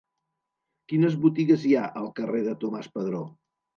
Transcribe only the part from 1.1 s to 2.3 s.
botigues hi ha al